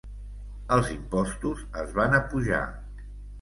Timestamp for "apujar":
2.21-2.63